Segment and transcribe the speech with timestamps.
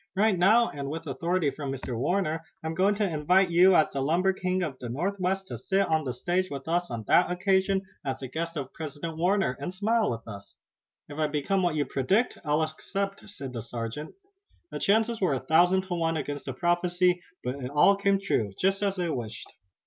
[0.15, 1.95] Right now, and with authority from Mr.
[1.95, 5.87] Warner, I'm going to invite you as the lumber king of the Northwest to sit
[5.87, 9.71] on the stage with us on that occasion, as the guest of President Warner, and
[9.71, 10.55] smile with us."
[11.07, 14.15] "If I become what you predict I'll accept," said the sergeant.
[14.71, 18.53] The chances were a thousand to one against the prophecy, but it all came true,
[18.59, 19.53] just as they wished.